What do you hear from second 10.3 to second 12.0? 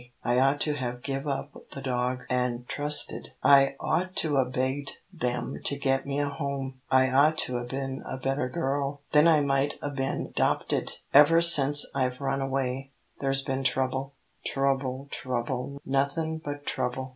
'dopted. Ever sence